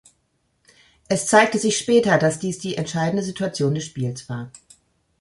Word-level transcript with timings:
Es 1.09 1.27
zeigte 1.27 1.59
sich 1.59 1.77
später, 1.77 2.17
dass 2.17 2.39
dies 2.39 2.57
die 2.57 2.75
entscheidende 2.75 3.21
Situation 3.21 3.75
des 3.75 3.85
Spiels 3.85 4.27
war. 4.29 4.49